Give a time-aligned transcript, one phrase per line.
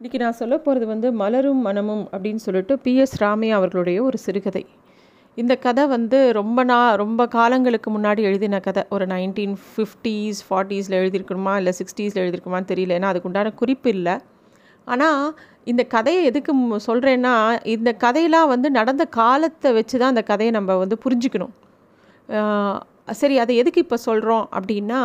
[0.00, 4.62] இன்றைக்கி நான் சொல்ல போகிறது வந்து மலரும் மனமும் அப்படின்னு சொல்லிட்டு பிஎஸ் ராமையா அவர்களுடைய ஒரு சிறுகதை.
[5.36, 8.84] இந்த கதை வந்து ரொம்ப நா ரொம்ப காலங்களுக்கு முன்னாடி எழுதின கதை.
[8.94, 11.54] ஒரு நைன்டீன் ஃபிஃப்டீஸ் ஃபார்ட்டீஸில் எழுதியிருக்கணுமா?
[11.60, 12.96] இல்லை சிக்ஸ்டீஸில் எழுதியிருக்குமான்னு தெரியல.
[12.98, 14.16] ஏன்னா அதுக்கு உண்டான குறிப்பு இல்லை.
[14.86, 15.22] ஆனால்
[15.72, 17.36] இந்த கதையை எதுக்கு சொல்கிறேன்னா
[17.76, 21.54] இந்த கதையெல்லாம் வந்து நடந்த காலத்தை வச்சு தான் அந்த கதையை நம்ம வந்து புரிஞ்சுக்கணும்.
[23.20, 25.04] சரி அதை எதுக்கு இப்போ சொல்கிறோம் அப்படின்னா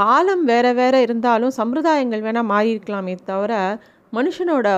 [0.00, 3.54] காலம் வேறு வேறு இருந்தாலும் சம்பிரதாயங்கள் வேணால் மாறி இருக்கலாமே தவிர
[4.12, 4.68] மனுஷனோட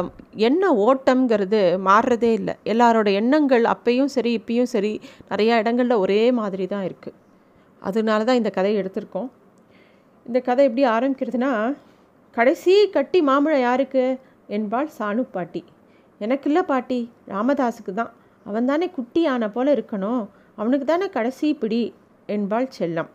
[0.49, 2.55] எண்ண ஓட்டம்ங்கிறது மாறுறதே இல்லை.
[2.73, 4.93] எல்லாரோட எண்ணங்கள் அப்பையும் சரி இப்பயும் சரி
[5.31, 7.19] நிறையா இடங்களில் ஒரே மாதிரி தான் இருக்குது
[7.83, 9.31] அதனால தான் இந்த கதையை எடுத்திருக்கோம்.
[10.27, 11.53] இந்த கதை எப்படி ஆரம்பிக்கிறதுனா
[12.37, 14.05] கடைசி கட்டி மாம்பழம் யாருக்கு?
[14.57, 15.63] என்பாள் சானு பாட்டி.
[16.25, 18.13] எனக்கு இல்லை பாட்டி ராமதாஸுக்கு தான்.
[18.47, 20.23] அவன் தானே குட்டி ஆன போல இருக்கணும்.
[20.61, 21.83] அவனுக்கு தானே கடைசி பிடி
[22.27, 23.11] என்பாள் செல்லம்.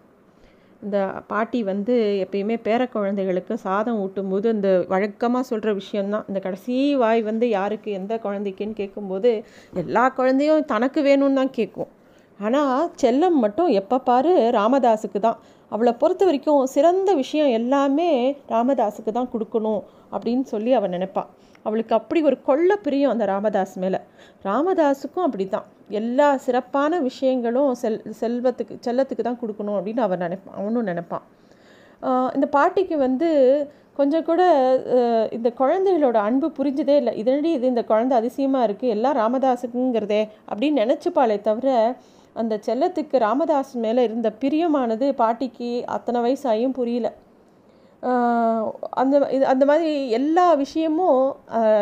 [0.83, 7.21] இந்த பாட்டி வந்து எப்பயுமே பேர குழந்தைகளுக்கு சாதம் ஊட்டும்போது இந்த வழக்கமாக சொல்கிற விஷயந்தான் இந்த கடைசி வாய்
[7.29, 9.31] வந்து யாருக்கு எந்த குழந்தைக்குன்னு கேட்கும்போது
[9.83, 11.91] எல்லா குழந்தையும் தனக்கு வேணும்னு தான் கேட்கும்.
[12.39, 15.39] ஆனால் செல்லம் மட்டும் எப்போ பாரு ராமதாஸுக்கு தான்.
[15.71, 18.09] அவளை பொறுத்த வரைக்கும் சிறந்த விஷயம் எல்லாமே
[18.53, 19.81] ராமதாஸுக்கு தான் கொடுக்கணும்
[20.13, 21.29] அப்படின்னு சொல்லி அவள் நினைப்பாள்
[21.67, 23.99] அவளுக்கு அப்படி ஒரு கொள்ள பிரியம் அந்த ராமதாஸ் மேலே.
[24.49, 25.67] ராமதாஸுக்கும் அப்படி தான்
[25.99, 31.25] எல்லா சிறப்பான விஷயங்களும் செல் செல்வத்துக்கு செல்லத்துக்கு தான் கொடுக்கணும் அப்படின்னு அவன் நினைப்பான் அவனும் நினைப்பான்.
[32.37, 33.29] இந்த பாட்டிக்கு வந்து
[33.99, 34.41] கொஞ்சம் கூட
[35.35, 37.13] இந்த குழந்தைகளோட அன்பு புரிஞ்சதே இல்லை.
[37.21, 41.69] இதனடி இது இந்த குழந்தை அதிசயமாக இருக்குது எல்லாம் ராமதாஸுக்குங்கிறதே அப்படின்னு நினச்சிப்பாளே தவிர
[42.41, 47.09] அந்த செல்லத்துக்கு ராமதாஸ் மேலே இருந்த பிரியமானது பாட்டிக்கு அத்தனை வயசாயும் புரியல.
[49.01, 51.21] அந்த இது அந்த மாதிரி எல்லா விஷயமும்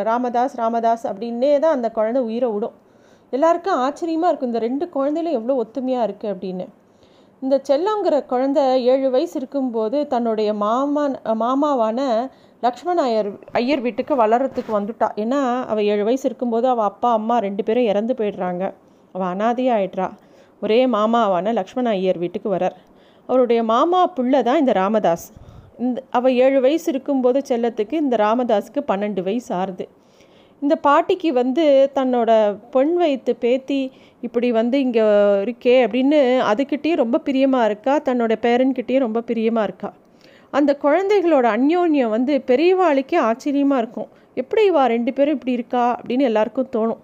[0.10, 2.76] ராமதாஸ் ராமதாஸ் அப்படின்னே தான் அந்த குழந்தை உயிரை விடும்.
[3.36, 6.66] எல்லாருக்கும் ஆச்சரியமாக இருக்கும் இந்த ரெண்டு குழந்தைகளும் எவ்வளோ ஒத்துமையாக இருக்குது அப்படின்னு.
[7.44, 11.04] இந்த செல்லங்கிற குழந்தை ஏழு வயசு இருக்கும்போது தன்னுடைய மாமா
[11.44, 12.00] மாமாவான
[12.66, 13.30] லக்ஷ்மண் ஐயர்
[13.60, 15.08] ஐயர் வீட்டுக்கு வளர்கிறதுக்கு வந்துட்டா.
[15.24, 15.42] ஏன்னா
[15.72, 18.64] அவள் ஏழு வயசு இருக்கும்போது அவள் அப்பா அம்மா ரெண்டு பேரும் இறந்து போயிடுறாங்க.
[19.16, 20.08] அவள் அனாதையாகிடுறா
[20.66, 22.78] ஒரே மாமாவான லக்ஷ்மண ஐயர் வீட்டுக்கு வரார்.
[23.30, 25.28] அவருடைய மாமா புள்ள தான் இந்த ராமதாஸ்.
[25.80, 29.88] இந்த அவள் ஏழு வயசு இருக்கும்போது செல்லத்துக்கு இந்த ராமதாஸுக்கு பன்னெண்டு வயசு ஆறுது.
[30.62, 33.92] இந்த பாட்டிக்கு வந்து தன்னோட பொன் வைத்து பேத்தி
[34.22, 35.02] இப்படி வந்து இங்கே
[35.46, 36.20] இருக்கே அப்படின்னு
[36.52, 38.00] அதுக்கிட்டேயும் ரொம்ப பிரியமாக இருக்கா?
[38.06, 39.94] தன்னோட பேரன்கிட்டேயும் ரொம்ப பிரியமாக இருக்கா?
[40.52, 44.10] அந்த குழந்தைகளோட அந்யோன்யம் வந்து பெரியவாளுக்கே ஆச்சரியமாக இருக்கும்.
[44.34, 46.00] எப்படி இவா ரெண்டு பேரும் இப்படி இருக்கா?
[46.00, 47.02] அப்படின்னு எல்லாருக்கும் தோணும்.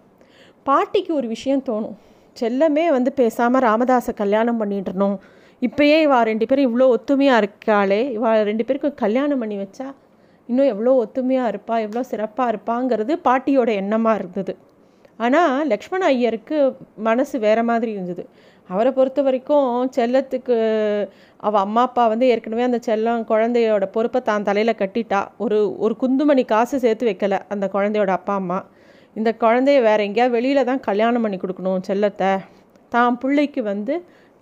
[0.64, 1.96] பாட்டிக்கு ஒரு விஷயம் தோணும்.
[2.42, 5.18] செல்லமே வந்து பேசாமல் ராமதாஸை கல்யாணம் பண்ணிடணும்.
[5.62, 8.02] இப்பயே இவா ரெண்டு பேரும் இவ்வளோ ஒத்துமையாக இருக்காளே.
[8.18, 9.88] இவா ரெண்டு பேருக்கும் கல்யாணம் பண்ணி வச்சா
[10.50, 14.54] இன்னும் எவ்வளோ ஒத்துமையாக இருப்பா எவ்வளோ சிறப்பாக இருப்பாங்கிறது பாட்டியோட எண்ணமாக இருந்தது.
[15.26, 16.58] ஆனால் லக்ஷ்மண ஐயருக்கு
[17.08, 18.24] மனசு வேறு மாதிரி இருந்தது.
[18.70, 19.68] அவரை பொறுத்த வரைக்கும்
[19.98, 20.56] செல்லத்துக்கு
[21.48, 25.20] அவள் அம்மா அப்பா வந்து ஏற்கனவே அந்த செல்லம் குழந்தையோட பொறுப்பை தான் தலையில் கட்டிட்டா.
[25.44, 28.60] ஒரு ஒரு குந்துமணி காசு சேர்த்து வைக்கல அந்த குழந்தையோட அப்பா அம்மா.
[29.20, 32.32] இந்த குழந்தைய வேற எங்கேயாவது வெளியில் தான் கல்யாணம் பண்ணி கொடுக்கணும் செல்லத்தை.
[32.96, 33.96] தான் பிள்ளைக்கு வந்து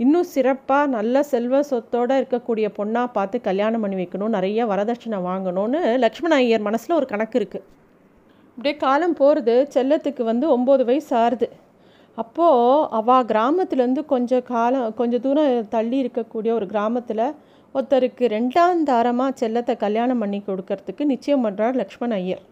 [0.03, 6.33] இன்னும் சிறப்பாக நல்ல செல்வ சொத்தோடு இருக்கக்கூடிய பொண்ணாக பார்த்து கல்யாணம் பண்ணி வைக்கணும் நிறைய வரதட்சணை வாங்கணும்னு லக்ஷ்மண
[6.43, 7.65] ஐயர் மனசில் ஒரு கணக்கு இருக்குது
[8.51, 11.47] அப்படியே காலம் போகிறது செல்லத்துக்கு வந்து ஒம்பது வயசு ஆறுது.
[12.17, 17.25] அப்போது அவள் கிராமத்துலேருந்து கொஞ்சம் காலம் கொஞ்சம் தூரம் தள்ளி இருக்கக்கூடிய ஒரு கிராமத்தில்
[17.75, 22.43] ஒருத்தருக்கு ரெண்டாம் தாரமாக செல்லத்தை கல்யாணம் பண்ணி கொடுக்கறதுக்கு நிச்சயம் பண்ணுறார் லக்ஷ்மண் ஐயர்.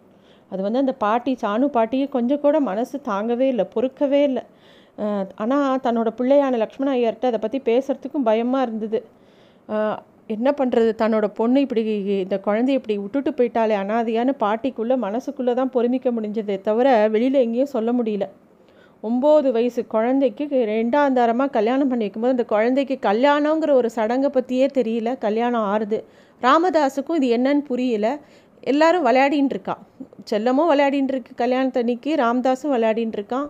[0.52, 4.44] அது வந்து அந்த பாட்டி சானு பாட்டியை கொஞ்சம் கூட மனசு தாங்கவே இல்லை பொறுக்கவே இல்லை.
[5.44, 9.00] ஆனால் தன்னோட பிள்ளையான லக்ஷ்மண ஐயர்கிட்ட அதை பற்றி பேசுகிறதுக்கும் பயமாக இருந்தது.
[10.36, 11.82] என்ன பண்ணுறது தன்னோட பொண்ணு இப்படி
[12.24, 17.92] இந்த குழந்தைய இப்படி விட்டுட்டு போயிட்டாலே அனாதையான்னு பாட்டிக்குள்ளே மனசுக்குள்ளே தான் பொறுமிக்க முடிஞ்சதே தவிர வெளியில் எங்கேயும் சொல்ல
[18.00, 18.26] முடியல.
[19.08, 20.44] ஒம்பது வயசு குழந்தைக்கு
[20.74, 25.10] ரெண்டாந்தாரமாக கல்யாணம் பண்ணி வைக்கும்போது அந்த குழந்தைக்கு கல்யாணங்கிற ஒரு சடங்கை பற்றியே தெரியல.
[25.26, 26.00] கல்யாணம் ஆறுது.
[26.42, 28.08] ராமதாஸுக்கும் இது என்னன்னு புரியல.
[28.72, 29.76] எல்லாரும் விளையாடின்னு இருக்கா.
[30.32, 31.34] செல்லமும் விளையாடின்னு இருக்கு.
[31.44, 33.48] கல்யாணத்தன்னைக்கு ராமதாஸும் விளையாடின்னு இருக்கான்.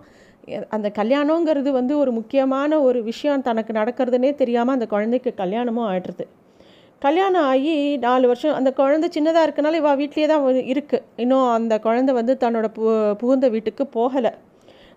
[0.69, 6.28] அந்த கல்யாணங்கிறது வந்து ஒரு முக்கியமான ஒரு விஷயம் தனக்கு நடக்கிறதுனே தெரியாமல் அந்த குழந்தைக்கு கல்யாணமும் ஆயிடுறது.
[7.00, 12.16] கல்யாணம் ஆகி நாலு வருஷம் அந்த குழந்தை சின்னதாக இருக்கனால இவள் வீட்லேயே தான் இருக்குது இன்னும் அந்த குழந்தை
[12.16, 14.31] வந்து தன்னோட பு புகுந்த வீட்டுக்கு போகலை.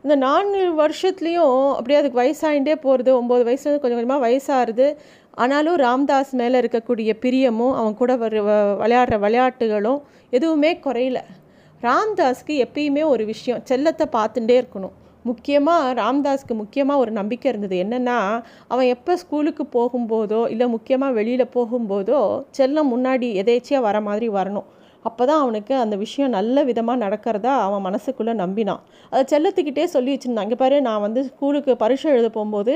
[0.03, 4.97] இந்த நான்கு வருஷத்துலேயும் அப்படியே அதுக்கு வயசாகிட்டே போகிறது ஒம்பது வயசுலேருந்து கொஞ்சம் கொஞ்சமாக வயசாகுது.
[5.31, 11.21] ஆனாலும் ராம்தாஸ் மேலே இருக்கக்கூடிய பிரியமும் அவன் கூட வர வ- விளையாடுற விளையாட்டுகளும் எதுவுமே குறையல.
[11.83, 14.91] ராம்தாஸ்க்கு எப்பயுமே ஒரு விஷயம் செல்லத்தை பார்த்துட்டே இருக்கணும்.
[15.29, 17.77] முக்கியமாக ராம்தாஸ்க்கு முக்கியமாக ஒரு நம்பிக்கை இருந்தது.
[17.85, 18.19] என்னென்னா
[18.73, 22.21] அவன் எப்போ ஸ்கூலுக்கு போகும்போதோ இல்லை முக்கியமாக வெளியில் போகும்போதோ
[22.59, 24.69] செல்லம் முன்னாடி எதேச்சியாக வர மாதிரி வரணும்.
[25.09, 28.83] அப்போ தான் அவனுக்கு அந்த விஷயம் நல்ல விதமாக நடக்கிறதா அவன் மனசுக்குள்ளே நம்பினான்.
[29.13, 30.47] அதை செல்லத்துக்கிட்டே சொல்லி வச்சுருந்தான்.
[30.47, 32.73] அங்கே பாரு நான் வந்து ஸ்கூலுக்கு பரிசு எழுத போகும்போது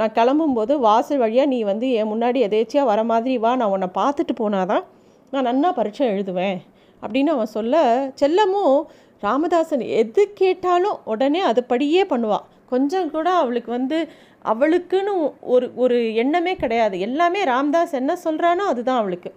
[0.00, 4.34] நான் கிளம்பும்போது வாசல் வழியாக நீ வந்து என் முன்னாடி எதேச்சியாக வர மாதிரி வா நான் உன்னை பார்த்துட்டு
[4.42, 4.84] போனாதான்
[5.32, 6.58] நான் நன்னா பரீட்சை எழுதுவேன்.
[7.02, 7.82] அப்படின்னு அவன் சொல்ல
[8.20, 8.78] செல்லமும்
[9.22, 13.98] ராமதாசன் எது கேட்டாலும் உடனே அதுபடியே பண்ணுவாள் கொஞ்சம் கூட அவளுக்கு வந்து
[14.44, 15.12] அவளுக்குன்னு
[15.54, 16.96] ஒரு ஒரு எண்ணமே கிடையாது.
[17.06, 19.30] எல்லாமே ராம்தாஸ் என்ன சொல்கிறானோ அதுதான் அவளுக்கு.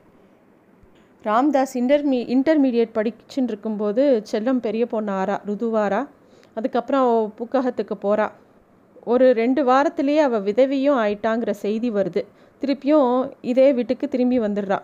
[1.25, 6.01] ராம்தாஸ் இன்டர்மீ இன்டர்மீடியட் படிச்சுட்டு இருக்கும்போது செல்லம் பெரிய பொண்ணு ஆறா ருதுவாரா
[6.57, 8.27] அதுக்கப்புறம் அவள் புக்ககத்துக்கு போகிறா
[9.11, 12.21] ஒரு ரெண்டு வாரத்திலேயே அவள் விதவியும் ஆயிட்டாங்கிற செய்தி வருது.
[12.61, 13.11] திருப்பியும்
[13.51, 14.79] இதே வீட்டுக்கு திரும்பி வந்துடுறா.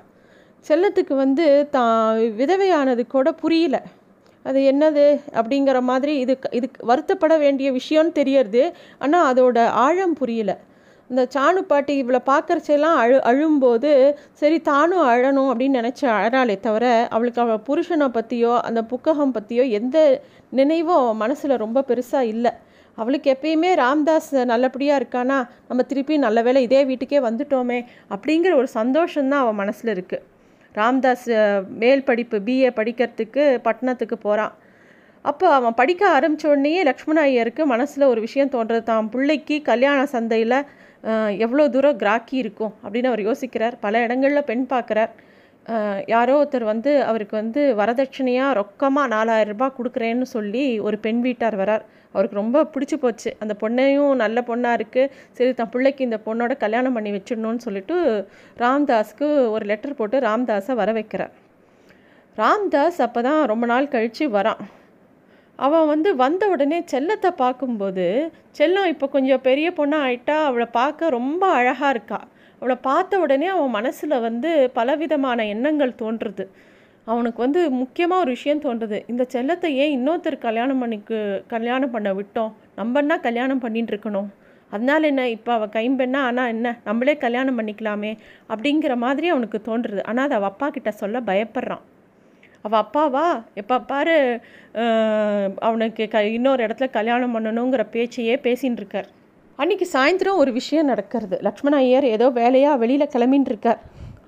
[0.66, 1.46] செல்லத்துக்கு வந்து
[1.76, 3.78] தான் விதவையானது கூட புரியல.
[4.48, 5.06] அது என்னது
[5.40, 8.64] அப்படிங்கிற மாதிரி இது இது வருத்தப்பட வேண்டிய விஷயம்னு தெரியறது.
[9.04, 10.54] ஆனால் அதோட ஆழம் புரியல.
[11.10, 13.92] இந்த சாணு பாட்டி இவளை பார்க்குறச்செல்லாம் அழு அழும்போது
[14.42, 16.86] சரி தானும் அழணும் அப்படின்னு நினச்சி அழறாளே தவிர
[17.16, 19.98] அவளுக்கு அவள் புருஷனை பற்றியோ அந்த புக்ககம் பற்றியோ எந்த
[20.60, 22.54] நினைவும் மனசில் ரொம்ப பெருசாக இல்லை.
[22.98, 25.38] அவளுக்கு எப்பயுமே ராம்தாஸ் நல்லபடியாக இருக்கானா?
[25.68, 27.80] நம்ம திருப்பி நல்ல வேலை இதே வீட்டுக்கே வந்துட்டோமே
[28.16, 30.26] அப்படிங்கிற ஒரு சந்தோஷம்தான் அவள் மனசில் இருக்குது
[30.80, 31.28] ராம்தாஸ்
[31.82, 34.54] மேல் படிப்பு பிஏ படிக்கிறதுக்கு பட்டணத்துக்கு போகிறான்
[35.26, 38.84] அப்போ அவன் படிக்க ஆரம்பித்த உடனேயே லக்ஷ்மண ஐயருக்கு மனசில் ஒரு விஷயம் தோன்றது.
[38.90, 40.60] தான் பிள்ளைக்கு கல்யாண சந்தையில்
[41.46, 43.76] எவ்வளோ தூரம் கிராக்கி இருக்கும் அப்படின்னு அவர் யோசிக்கிறார்.
[43.86, 45.12] பல இடங்களில் பெண் பார்க்குறார்.
[46.14, 51.84] யாரோ ஒருத்தர் வந்து அவருக்கு வந்து வரதட்சணையாக ரொக்கமாக நாலாயிரம் ரூபாய் கொடுக்குறேன்னு சொல்லி ஒரு பெண் வீட்டார் வரார்.
[52.14, 53.30] அவருக்கு ரொம்ப பிடிச்சி போச்சு.
[53.44, 57.98] அந்த பொண்ணையும் நல்ல பொண்ணாக இருக்குது சரி தன் பிள்ளைக்கு இந்த பொண்ணோட கல்யாணம் பண்ணி வச்சிடணும்னு சொல்லிட்டு
[58.64, 61.34] ராம்தாஸ்க்கு ஒரு லெட்டர் போட்டு ராம்தாஸை வர வைக்கிறார்.
[62.38, 64.64] ராம்தாஸ் அப்போ தான் ரொம்ப நாள் கழித்து வரான்.
[65.60, 68.08] அவன் வந்து வந்த உடனே செல்லத்தை பார்க்கும்போது
[68.58, 72.20] செல்லம் இப்போ கொஞ்சம் பெரிய பொண்ணாக ஆயிட்டா அவளை பார்க்க ரொம்ப அழகாக இருக்கா?
[72.62, 76.46] அவளை பார்த்த உடனே அவன் மனசில் வந்து பலவிதமான எண்ணங்கள் தோன்றுறது
[77.08, 78.98] அவனுக்கு வந்து முக்கியமாக ஒரு விஷயம் தோன்றுது.
[79.12, 81.18] இந்த செல்லத்தை ஏன் இன்னொருத்தர் கல்யாணம் பண்ணிக்கு
[81.54, 82.52] கல்யாணம் பண்ண விட்டோம்?
[82.80, 84.28] நம்மன்னா கல்யாணம் பண்ணிட்டு இருக்கணும்?
[84.72, 85.24] அதனால என்ன?
[85.36, 86.22] இப்போ அவள் கைம்பெண்ணா?
[86.30, 86.68] ஆனால் என்ன?
[86.88, 88.12] நம்மளே கல்யாணம் பண்ணிக்கலாமே
[88.54, 91.84] அப்படிங்கிற மாதிரி அவனுக்கு தோன்றுறது ஆனால் அதை அவள் அப்பா கிட்ட சொல்ல பயப்படுறான்.
[92.66, 93.26] அவள் அப்பாவா?
[93.62, 94.16] எப்போ பாரு
[95.68, 99.10] அவனுக்கு க இன்னொரு இடத்துல கல்யாணம் பண்ணணுங்கிற பேச்சையே பேசின்னு இருக்கார்.
[99.62, 101.36] அன்றைக்கி சாயந்தரம் ஒரு விஷயம் நடக்கிறது.
[101.46, 103.80] லக்ஷ்மண ஐயர் ஏதோ வேலையாக வெளியில் கிளம்பின்னு இருக்கார்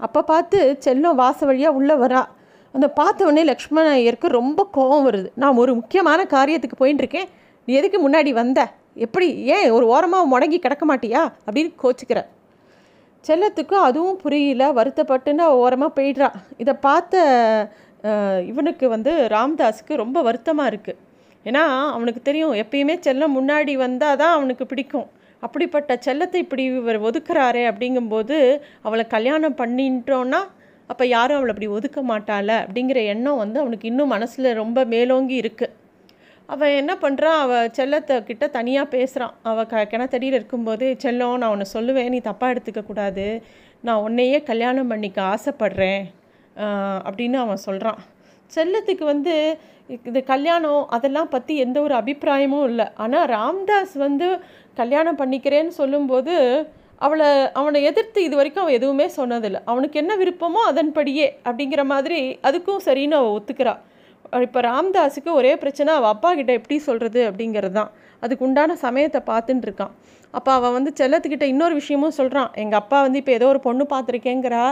[0.05, 2.21] அப்போ பார்த்து செல்லம் வாச வழியாக உள்ளே வரா.
[2.75, 5.29] அந்த பார்த்தவொடனே லக்ஷ்மண ஐயருக்கு ரொம்ப கோபம் வருது.
[5.41, 7.27] நான் ஒரு முக்கியமான காரியத்துக்கு போயின்னு இருக்கேன்
[7.67, 8.59] நீ எதுக்கு முன்னாடி வந்த?
[9.05, 9.27] எப்படி
[9.57, 11.21] ஏன் ஒரு ஓரமாக முடங்கி கிடக்க மாட்டியா?
[11.45, 12.23] அப்படின்னு கோச்சிக்கிற
[13.25, 14.71] செல்லத்துக்கு அதுவும் புரியல.
[14.79, 16.31] வருத்தப்பட்டுன்னு ஓரமாக போயிடுறா.
[16.63, 17.23] இதை பார்த்த
[18.51, 20.99] இவனுக்கு வந்து ராம்தாஸுக்கு ரொம்ப வருத்தமாக இருக்குது
[21.45, 21.63] ஏன்னா
[21.95, 25.07] அவனுக்கு தெரியும் எப்பயுமே செல்லம் முன்னாடி வந்தால் தான் அவனுக்கு பிடிக்கும்.
[25.41, 28.37] அப்படிப்பட்ட செல்லத்தை இப்படி இவர் ஒதுக்குறாரே அப்படிங்கும்போது
[28.81, 30.41] அவளை கல்யாணம் பண்ணிட்டோன்னா
[30.89, 35.75] அப்போ யாரும் அவளை அப்படி ஒதுக்க மாட்டாள அப்படிங்கிற எண்ணம் வந்து அவனுக்கு இன்னும் மனசில் ரொம்ப மேலோங்கி இருக்குது
[36.49, 41.67] அவன் என்ன பண்ணுறான் அவள் செல்லத்தை கிட்ட தனியாக பேசுகிறான் அவள் க கிணத்தடியில் இருக்கும்போது செல்லம் நான் உன்னை
[41.73, 42.09] சொல்லுவேன்.
[42.09, 43.25] நீ தப்பாக எடுத்துக்கக்கூடாது
[43.81, 46.01] நான் உன்னையே கல்யாணம் பண்ணிக்க ஆசைப்பட்றேன்.
[47.07, 47.99] அப்படின்னு அவன் சொல்கிறான்
[48.55, 49.35] செல்லத்துக்கு வந்து
[50.07, 52.87] இது கல்யாணம் அதெல்லாம் பற்றி எந்த ஒரு அபிப்பிராயமும் இல்லை.
[53.03, 54.27] ஆனால் ராம்தாஸ் வந்து
[54.81, 56.35] கல்யாணம் பண்ணிக்கிறேன்னு சொல்லும்போது
[57.05, 57.27] அவளை
[57.59, 59.59] அவனை எதிர்த்து இது வரைக்கும் அவன் எதுவுமே சொன்னதில்லை.
[59.71, 63.81] அவனுக்கு என்ன விருப்பமோ அதன்படியே அப்படிங்கிற மாதிரி அதுக்கும் சரின்னு அவள் ஒத்துக்கிறாள்
[64.45, 67.91] இப்போ ராம்தாஸுக்கு ஒரே பிரச்சனை அவள் அப்பா கிட்ட எப்படி சொல்கிறது அப்படிங்கிறது தான்.
[68.23, 69.93] அதுக்கு உண்டான சமயத்தை பார்த்துட்டு இருக்கான்.
[70.37, 74.63] அப்போ அவன் வந்து செல்லத்துக்கிட்ட இன்னொரு விஷயமும் சொல்கிறான் எங்கள் அப்பா வந்து இப்போ ஏதோ ஒரு பொண்ணு பார்த்துருக்கேங்கிறா.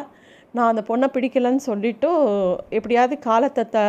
[0.56, 2.10] நான் அந்த பொண்ணை பிடிக்கலன்னு சொல்லிவிட்டு
[2.78, 3.80] எப்படியாவது காலத்தை த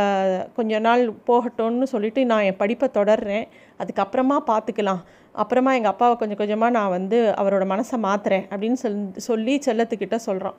[0.56, 3.46] கொஞ்ச நாள் போகட்டும்னு சொல்லிவிட்டு நான் என் படிப்பை தொடர்றேன்.
[3.80, 5.02] அதுக்கப்புறமா பார்த்துக்கலாம்.
[5.34, 8.98] அப்புறமா எங்கள் அப்பாவை கொஞ்சம் கொஞ்சமாக நான் வந்து அவரோட மனசை மாற்றுறேன் அப்படின்னு சொல்
[9.28, 10.58] சொல்லி செல்லத்துக்கிட்ட சொல்கிறான்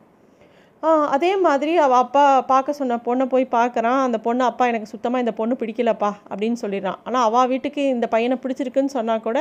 [1.16, 4.02] அதே மாதிரி அவள் அப்பா பார்க்க சொன்ன பொண்ணை போய் பார்க்குறான்.
[4.08, 7.00] அந்த பொண்ணு அப்பா எனக்கு சுத்தமாக இந்த பொண்ணு பிடிக்கலப்பா அப்படின்னு சொல்லிடுறான்.
[7.08, 9.40] ஆனால் அவள் வீட்டுக்கு இந்த பையனை பிடிச்சிருக்குன்னு சொன்னால் கூட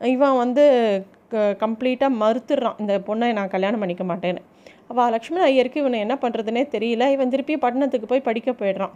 [0.00, 0.64] இவன் வந்து
[1.62, 2.78] கம்ப்ளீட்டாக மறுத்துடுறான்.
[2.82, 4.42] இந்த பொண்ணை நான் கல்யாணம் பண்ணிக்க மாட்டேன்னு.
[4.92, 7.06] அவள் லக்ஷ்மண ஐயருக்கு இவனை என்ன பண்ணுறதுனே தெரியல.
[7.16, 8.94] இவன் திருப்பி பட்டணத்துக்கு போய் படிக்க போயிடுறான்.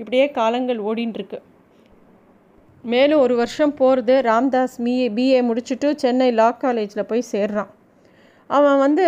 [0.00, 1.40] இப்படியே காலங்கள் ஓடின்னு
[2.92, 7.70] மேலும் ஒரு வருஷம் போகிறது ராம்தாஸ் பிஏ பிஏ முடிச்சுட்டு சென்னை லா காலேஜில் போய் சேர்றான்.
[8.46, 9.04] அவன் வந்து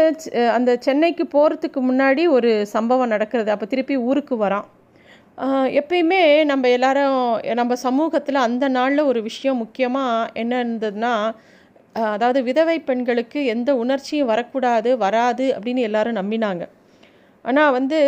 [0.57, 3.51] அந்த சென்னைக்கு போகிறதுக்கு முன்னாடி ஒரு சம்பவம் நடக்கிறது.
[3.51, 4.67] அப்போ திருப்பி ஊருக்கு வரான்.
[5.81, 7.19] எப்பயுமே நம்ம எல்லாரும்
[7.61, 11.13] நம்ம சமூகத்தில் அந்த நாளில் ஒரு விஷயம் முக்கியமாக என்ன இருந்ததுன்னா
[12.15, 16.65] அதாவது விதவை பெண்களுக்கு எந்த உணர்ச்சியும் வரக்கூடாது வராது அப்படின்னு எல்லாரும் நம்பினாங்க.
[17.45, 17.99] ஆனால் வந்து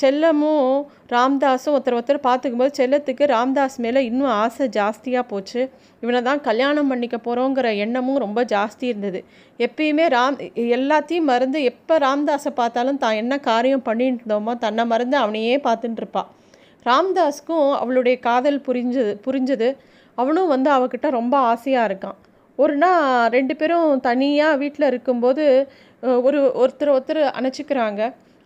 [0.00, 0.70] செல்லமும்
[1.12, 5.60] ராம்தாஸும் ஒருத்தர் ஒருத்தர் பார்த்துக்கும்போது செல்லத்துக்கு ராம்தாஸ் மேலே இன்னும் ஆசை ஜாஸ்தியாக போச்சு.
[6.02, 9.20] இவனை தான் கல்யாணம் பண்ணிக்க போகிறோங்கிற எண்ணமும் ரொம்ப ஜாஸ்தி இருந்தது.
[9.66, 10.38] எப்பயுமே ராம்
[10.78, 16.30] எல்லாத்தையும் மறந்து எப்போ ராம்தாஸை பார்த்தாலும் தான் என்ன காரியம் பண்ணிட்டு இருந்தோமோ தன்னை மறந்து அவனையே பார்த்துட்டுருப்பாள்
[16.86, 19.70] ராம்தாஸ்க்கும் அவளுடைய காதல் புரிஞ்சது புரிஞ்சது.
[20.18, 22.18] அவனும் வந்து அவகிட்ட ரொம்ப ஆசையாக இருக்கான்.
[22.62, 23.04] ஒரு நாள்
[23.36, 25.44] ரெண்டு பேரும் தனியாக வீட்டில் இருக்கும்போது
[26.26, 28.00] ஒரு ஒருத்தர் ஒருத்தர் அணைச்சிக்கிறாங்க.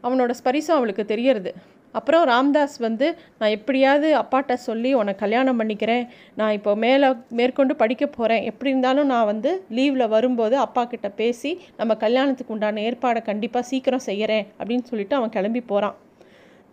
[0.05, 1.51] அவனோட ஸ்பரிசம் அவளுக்கு தெரியறது.
[1.99, 3.07] அப்புறம் ராம்தாஸ் வந்து
[3.41, 6.05] நான் எப்படியாவது அப்பாட்ட சொல்லி உன்னை கல்யாணம் பண்ணிக்கிறேன்.
[6.39, 7.09] நான் இப்போ மேலே
[7.39, 12.83] மேற்கொண்டு படிக்க போகிறேன் எப்படி இருந்தாலும் நான் வந்து லீவில் வரும்போது அப்பா கிட்ட பேசி நம்ம கல்யாணத்துக்கு உண்டான
[12.89, 15.97] ஏற்பாடை கண்டிப்பாக சீக்கிரம் செய்கிறேன் அப்படின்னு சொல்லிட்டு அவன் கிளம்பி போகிறான்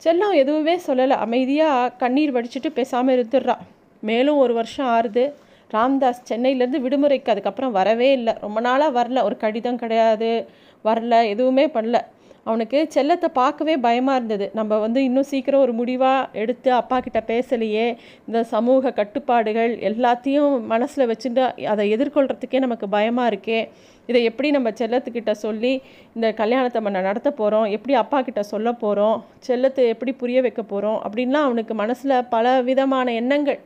[0.06, 1.18] செல்லம் எதுவுமே சொல்லலை.
[1.28, 3.64] அமைதியாக கண்ணீர் வடிச்சிட்டு பேசாமல் இருந்துடுறான்
[4.10, 5.26] மேலும் ஒரு வருஷம் ஆறுது.
[5.74, 8.34] ராம்தாஸ் சென்னையிலேருந்து விடுமுறைக்கு அதுக்கப்புறம் வரவே இல்லை.
[8.42, 9.24] ரொம்ப நாளாக வரல.
[9.24, 10.48] ஒரு கடிதம் கிடையாது.
[10.86, 11.28] வரல.
[11.28, 12.00] எதுவுமே பண்ணல.
[12.44, 14.52] அவனுக்கு செல்லத்தை பார்க்கவே பயமாக இருந்தது.
[14.54, 17.98] நம்ம வந்து இன்னும் சீக்கிரம் ஒரு முடிவாக எடுத்து அப்பா கிட்ட பேசலையே.
[18.28, 23.70] இந்த சமூக கட்டுப்பாடுகள் எல்லாத்தையும் மனசில் வச்சுட்டு அதை எதிர்கொள்கிறதுக்கே நமக்கு பயமாக இருக்கே.
[24.08, 25.82] இதை எப்படி நம்ம செல்லத்துக்கிட்ட சொல்லி
[26.14, 31.02] இந்த கல்யாணத்தை நம்ம நடத்த போகிறோம் எப்படி அப்பா கிட்ட சொல்ல போகிறோம் செல்லத்தை எப்படி புரிய வைக்க போகிறோம்
[31.06, 33.60] அப்படின்லாம் அவனுக்கு மனசில் பல விதமான எண்ணங்கள்.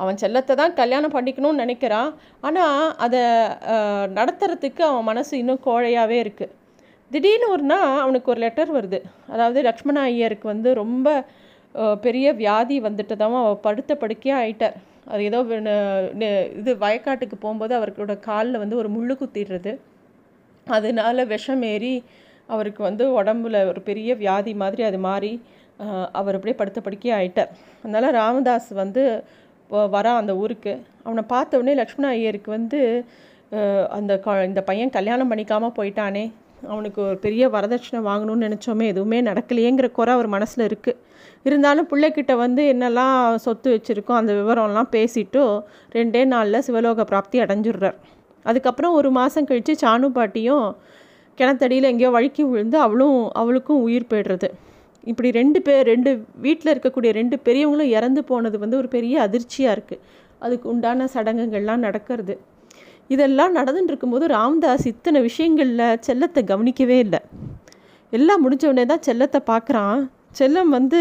[0.00, 2.10] அவன் செல்லத்தை தான் கல்யாணம் பண்ணிக்கணும்னு நினைக்கிறான்.
[2.46, 3.22] ஆனால் அதை
[4.18, 6.54] நடத்துறதுக்கு அவன் மனசு இன்னும் கோழையாகவே இருக்குது
[7.10, 8.98] திடீர்னு ஒரு நாள் அவனுக்கு ஒரு லெட்டர் வருது.
[9.32, 11.08] அதாவது லக்ஷ்மண ஐயருக்கு வந்து ரொம்ப
[12.04, 14.76] பெரிய வியாதி வந்துட்டு தான் அவள் படுத்த படுக்கையாக ஆயிட்டார்
[15.12, 15.38] அது ஏதோ
[16.60, 19.72] இது வயக்காட்டுக்கு போகும்போது அவர்களோட காலில் வந்து ஒரு முள்ளு குத்திடுறது.
[20.66, 21.94] அதனால விஷம் ஏறி
[22.54, 25.32] அவருக்கு வந்து உடம்புல ஒரு பெரிய வியாதி மாதிரி அது மாறி
[26.20, 27.50] அவர் அப்படியே படுத்த படுக்கையே ஆயிட்டார்.
[27.82, 29.04] அதனால் ராமதாஸ் வந்து
[29.94, 30.72] வரான் அந்த ஊருக்கு.
[31.06, 32.80] அவனை பார்த்த உடனே லக்ஷ்மண ஐயருக்கு வந்து
[33.96, 34.12] அந்த
[34.48, 36.24] இந்த பையன் கல்யாணம் பண்ணிக்காமல் போயிட்டானே.
[36.72, 41.00] அவனுக்கு ஒரு பெரிய வரதட்சணை வாங்கணும்னு நினச்சோமே எதுவுமே நடக்கலையேங்கிற குறை அவர் மனசில் இருக்குது
[41.48, 45.42] இருந்தாலும் பிள்ளைக்கிட்ட வந்து என்னெல்லாம் சொத்து வச்சுருக்கோம் அந்த விவரம்லாம் பேசிட்டு
[45.96, 47.98] ரெண்டே நாளில் சிவலோக பிராப்தி அடைஞ்சிடுறார்.
[48.46, 50.66] அதுக்கப்புறம் ஒரு மாதம் கழித்து சாணு பாட்டியும்
[51.38, 54.48] கிணத்தடியில் எங்கேயோ வழுக்கி விழுந்து அவளும் அவளுக்கும் உயிர் போய்டுறது.
[55.10, 56.10] இப்படி ரெண்டு பேர் ரெண்டு
[56.44, 60.02] வீட்டில் இருக்கக்கூடிய ரெண்டு பெரியவங்களும் இறந்து போனது வந்து ஒரு பெரிய அதிர்ச்சியாக இருக்குது
[60.44, 62.34] அதுக்கு உண்டான சடங்குகள்லாம் நடக்கிறது.
[63.14, 67.20] இதெல்லாம் நடந்துட்டு இருக்கும்போது ராம்தாஸ் இத்தனை விஷயங்களில் செல்லத்தை கவனிக்கவே இல்லை.
[68.18, 70.00] எல்லாம் முடிஞ்ச தான் செல்லத்தை பார்க்குறான்.
[70.38, 71.00] செல்லம் வந்து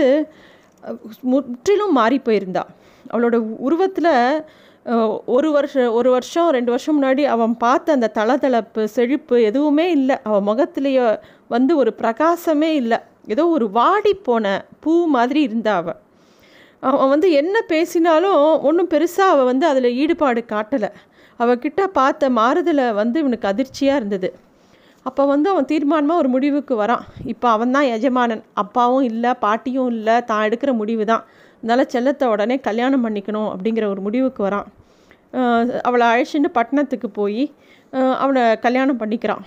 [1.32, 2.64] முற்றிலும் மாறி போயிருந்தா.
[3.12, 3.36] அவளோட
[3.68, 4.12] உருவத்தில்
[5.36, 10.16] ஒரு வருஷம் ஒரு வருஷம் ரெண்டு வருஷம் முன்னாடி அவன் பார்த்த அந்த தளதளப்பு செழிப்பு எதுவுமே இல்லை.
[10.30, 11.08] அவன் முகத்துலேயோ
[11.56, 13.00] வந்து ஒரு பிரகாசமே இல்லை.
[13.28, 14.46] ஏதோ ஒரு வாடி போன
[14.84, 16.00] பூ மாதிரி இருந்தா அவள்
[16.88, 20.90] அவன் வந்து என்ன பேசினாலும் ஒன்றும் பெருசாக அவள் வந்து அதில் ஈடுபாடு காட்டலை.
[21.40, 24.30] அவகிட்ட பார்த்த மாறுதலை வந்து இவனுக்கு அதிர்ச்சியாக இருந்தது.
[25.06, 27.06] அப்போ வந்து அவன் தீர்மானமாக ஒரு முடிவுக்கு வரான்.
[27.34, 28.44] இப்போ அவன் தான் எஜமானன்.
[28.64, 31.24] அப்பாவும் இல்லை பாட்டியும் இல்லை தான் எடுக்கிற முடிவு தான்
[31.64, 34.68] அதனால் செல்லத்தை உடனே கல்யாணம் பண்ணிக்கணும் அப்படிங்கிற ஒரு முடிவுக்கு வரான்.
[35.88, 37.44] அவளை அழைச்சிட்டு பட்டணத்துக்கு போய்
[38.24, 39.44] அவனை கல்யாணம் பண்ணிக்கிறான்.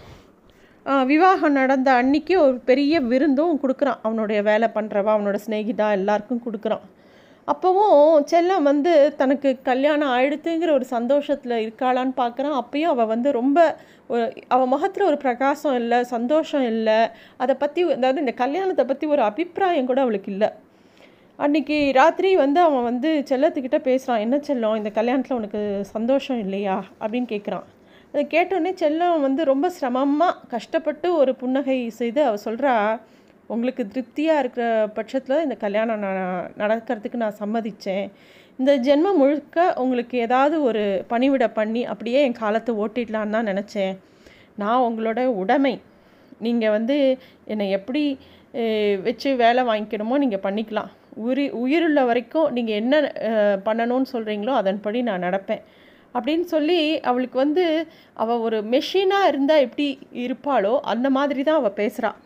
[1.10, 4.02] விவாகம் நடந்த அன்னைக்கு ஒரு பெரிய விருந்தும் கொடுக்குறான்.
[4.06, 6.84] அவனுடைய வேலை பண்ணுறவா அவனோட ஸ்நேகிதா எல்லாருக்கும் கொடுக்குறான்.
[7.48, 13.58] அப்போவும் செல்லம் வந்து தனக்கு கல்யாணம் ஆயிடுத்துங்கிற ஒரு சந்தோஷத்தில் இருக்காளான்னு பார்க்குறான் அப்பயும் அவள் வந்து ரொம்ப
[14.12, 14.24] ஒரு
[14.54, 16.98] அவள் முகத்தில் ஒரு பிரகாசம் இல்லை சந்தோஷம் இல்லை.
[17.36, 20.50] அதை பற்றி அதாவது இந்த கல்யாணத்தை பற்றி ஒரு அபிப்பிராயம் கூட அவளுக்கு இல்லை.
[21.38, 25.62] அன்றைக்கி ராத்திரி வந்து அவன் வந்து செல்லத்துக்கிட்ட பேசுகிறான் என்ன செல்லம் இந்த கல்யாணத்தில் உனக்கு
[25.94, 26.76] சந்தோஷம் இல்லையா?
[27.02, 27.66] அப்படின்னு கேட்குறான்
[28.12, 32.74] அதை கேட்டோடனே செல்லம் வந்து ரொம்ப சிரமமாக கஷ்டப்பட்டு ஒரு புன்னகை செய்து அவள் சொல்கிறா
[33.54, 38.06] உங்களுக்கு திருப்தியாக இருக்கிற பட்சத்தில் இந்த கல்யாணம் நான் நடக்கிறதுக்கு நான் சம்மதித்தேன்
[38.60, 43.94] இந்த ஜென்மம் முழுக்க உங்களுக்கு ஏதாவது ஒரு பணிவிட பண்ணி அப்படியே என் காலத்தை ஓட்டிடலான்னு தான் நினச்சேன்.
[44.62, 45.74] நான் உங்களோட உடைமை.
[46.46, 46.96] நீங்கள் வந்து
[47.52, 48.02] என்னை எப்படி
[49.06, 50.90] வச்சு வேலை வாங்கிக்கணுமோ நீங்கள் பண்ணிக்கலாம்.
[51.24, 52.94] உயிர் உயிருள்ள வரைக்கும் நீங்கள் என்ன
[53.66, 55.62] பண்ணணும்னு சொல்கிறீங்களோ அதன்படி நான் நடப்பேன்.
[56.16, 57.64] அப்படின்னு சொல்லி அவளுக்கு வந்து
[58.22, 59.86] அவள் ஒரு மெஷினாக இருந்தால் எப்படி
[60.24, 62.18] இருப்பாளோ அந்த மாதிரி தான் அவள் பேசுகிறாள்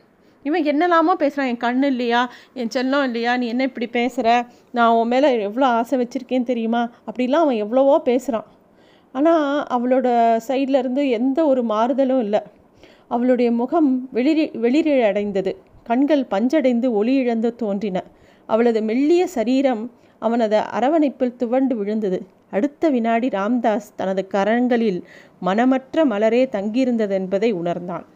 [0.44, 2.20] இவன் என்னெல்லாமோ பேசுகிறான் என் கண்ணு இல்லையா?
[2.54, 3.32] என் செல்லம் இல்லையா?
[3.37, 4.28] நீ என்ன இப்படி பேசுகிற
[4.76, 6.82] நான் உன் மேலே எவ்வளோ ஆசை வச்சுருக்கேன்னு தெரியுமா?
[7.09, 8.49] அப்படிலாம் அவன் எவ்வளவோ பேசுகிறான்
[9.14, 9.44] ஆனால்
[9.76, 10.09] அவளோட
[10.49, 12.40] சைடில் இருந்து எந்த ஒரு மாறுதலும் இல்லை.
[13.09, 15.52] அவளுடைய முகம் வெளிரி வெளிரிழ அடைந்தது
[15.87, 17.99] கண்கள் பஞ்சடைந்து ஒளி இழந்து தோன்றின.
[18.49, 19.82] அவளது மெல்லிய சரீரம்
[20.20, 22.18] அவனது அரவணைப்பில் துவண்டு விழுந்தது.
[22.50, 25.00] அடுத்த வினாடி ராம்தாஸ் தனது கரங்களில்
[25.42, 28.06] மனமற்ற மலரே தங்கியிருந்தது என்பதை உணர்ந்தான்.